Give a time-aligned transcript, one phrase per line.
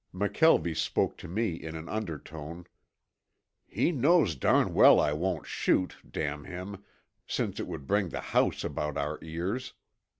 [0.15, 2.65] McKelvie spoke to me in an undertone.
[3.67, 6.83] "He knows darn well I won't shoot, damn him,
[7.27, 9.73] since it would bring the house about our ears.